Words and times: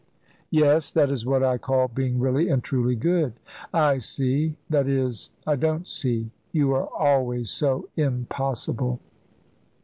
"Yes, 0.49 0.91
that 0.93 1.11
is 1.11 1.27
what 1.27 1.43
I 1.43 1.59
call 1.59 1.87
being 1.87 2.19
really 2.19 2.49
and 2.49 2.63
truly 2.63 2.95
good." 2.95 3.33
"I 3.71 3.99
see 3.99 4.55
that 4.67 4.87
is, 4.87 5.29
I 5.45 5.55
don't 5.55 5.87
see. 5.87 6.31
You 6.51 6.73
are 6.73 6.87
always 6.87 7.51
so 7.51 7.87
impossible." 7.95 8.99